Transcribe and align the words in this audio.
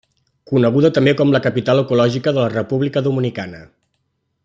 Coneguda 0.51 0.89
també 0.95 1.13
com 1.19 1.33
la 1.35 1.41
capital 1.47 1.81
ecològica 1.83 2.33
de 2.39 2.41
la 2.45 2.51
República 2.57 3.05
Dominicana. 3.09 3.61